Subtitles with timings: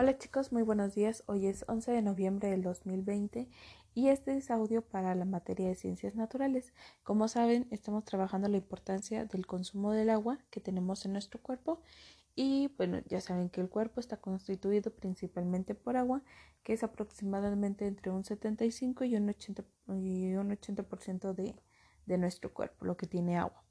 [0.00, 1.24] Hola chicos, muy buenos días.
[1.26, 3.50] Hoy es 11 de noviembre del 2020
[3.92, 6.72] y este es audio para la materia de ciencias naturales.
[7.02, 11.82] Como saben, estamos trabajando la importancia del consumo del agua que tenemos en nuestro cuerpo
[12.34, 16.22] y bueno, ya saben que el cuerpo está constituido principalmente por agua,
[16.62, 19.64] que es aproximadamente entre un 75 y un 80%,
[20.02, 21.54] y un 80 de,
[22.06, 23.62] de nuestro cuerpo, lo que tiene agua.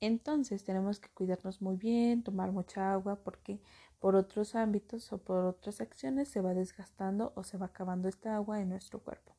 [0.00, 3.60] Entonces tenemos que cuidarnos muy bien, tomar mucha agua porque
[3.98, 8.34] por otros ámbitos o por otras acciones se va desgastando o se va acabando esta
[8.34, 9.36] agua en nuestro cuerpo.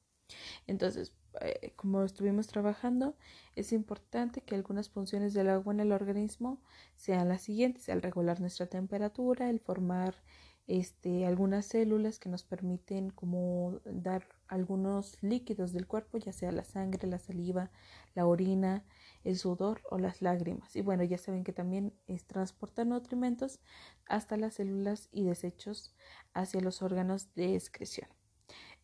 [0.67, 3.15] Entonces, eh, como estuvimos trabajando,
[3.55, 6.61] es importante que algunas funciones del agua en el organismo
[6.95, 10.15] sean las siguientes, el regular nuestra temperatura, el formar
[10.67, 16.63] este, algunas células que nos permiten como dar algunos líquidos del cuerpo, ya sea la
[16.63, 17.71] sangre, la saliva,
[18.13, 18.85] la orina,
[19.23, 20.75] el sudor o las lágrimas.
[20.75, 23.59] Y bueno, ya saben que también es transportar nutrimentos
[24.05, 25.93] hasta las células y desechos
[26.33, 28.07] hacia los órganos de excreción.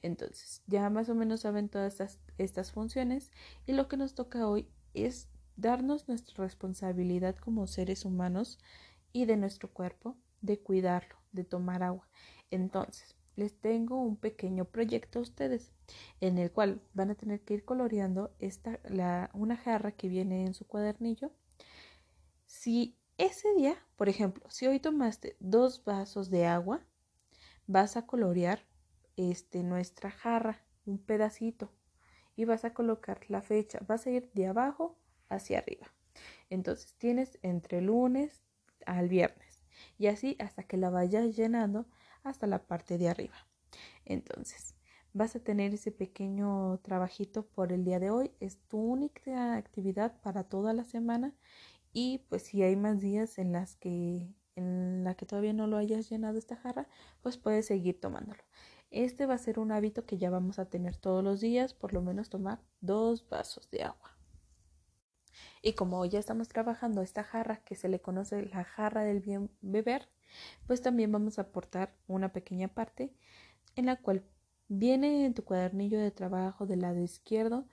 [0.02, 3.32] Entonces, ya más o menos saben todas estas, estas funciones
[3.66, 8.60] y lo que nos toca hoy es darnos nuestra responsabilidad como seres humanos
[9.12, 12.08] y de nuestro cuerpo de cuidarlo, de tomar agua.
[12.52, 15.72] Entonces, les tengo un pequeño proyecto a ustedes
[16.20, 20.46] en el cual van a tener que ir coloreando esta, la, una jarra que viene
[20.46, 21.32] en su cuadernillo.
[22.46, 26.82] Si ese día, por ejemplo, si hoy tomaste dos vasos de agua,
[27.68, 28.66] vas a colorear
[29.16, 31.72] este, nuestra jarra, un pedacito,
[32.36, 33.80] y vas a colocar la fecha.
[33.88, 34.98] Vas a ir de abajo
[35.30, 35.88] hacia arriba.
[36.50, 38.44] Entonces tienes entre lunes
[38.86, 39.64] al viernes
[39.98, 41.86] y así hasta que la vayas llenando
[42.30, 43.36] hasta la parte de arriba.
[44.06, 44.76] Entonces,
[45.14, 48.32] vas a tener ese pequeño trabajito por el día de hoy.
[48.40, 51.34] Es tu única actividad para toda la semana
[51.94, 55.78] y pues si hay más días en las que en la que todavía no lo
[55.78, 56.88] hayas llenado esta jarra,
[57.22, 58.44] pues puedes seguir tomándolo.
[58.90, 61.94] Este va a ser un hábito que ya vamos a tener todos los días, por
[61.94, 64.17] lo menos tomar dos vasos de agua.
[65.62, 69.50] Y como ya estamos trabajando esta jarra que se le conoce la jarra del bien
[69.62, 70.10] beber,
[70.66, 73.14] pues también vamos a aportar una pequeña parte
[73.76, 74.24] en la cual
[74.68, 77.68] viene en tu cuadernillo de trabajo del lado izquierdo,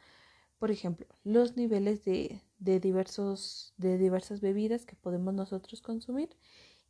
[0.59, 6.37] por ejemplo, los niveles de, diversos, de diversas bebidas que podemos nosotros consumir.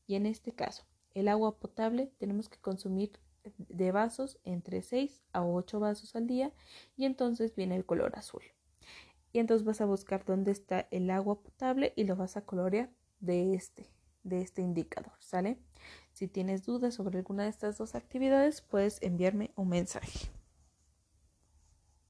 [0.07, 0.85] Y en este caso,
[1.15, 3.19] el agua potable tenemos que consumir
[3.57, 6.53] de vasos entre 6 a 8 vasos al día
[6.97, 8.43] y entonces viene el color azul.
[9.35, 12.89] Y entonces vas a buscar dónde está el agua potable y lo vas a colorear
[13.19, 13.91] de este
[14.23, 15.59] de este indicador, ¿sale?
[16.13, 20.31] Si tienes dudas sobre alguna de estas dos actividades, puedes enviarme un mensaje.